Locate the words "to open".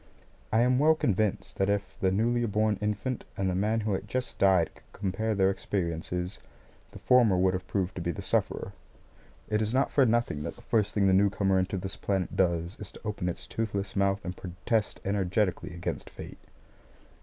12.93-13.29